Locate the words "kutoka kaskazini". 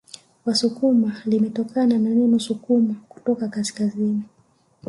3.09-4.23